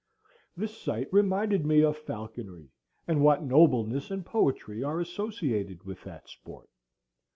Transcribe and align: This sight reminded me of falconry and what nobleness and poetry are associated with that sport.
This 0.57 0.75
sight 0.75 1.07
reminded 1.13 1.63
me 1.63 1.81
of 1.83 1.95
falconry 1.95 2.71
and 3.07 3.21
what 3.23 3.43
nobleness 3.43 4.09
and 4.09 4.25
poetry 4.25 4.83
are 4.83 4.99
associated 4.99 5.83
with 5.83 6.03
that 6.05 6.27
sport. 6.27 6.71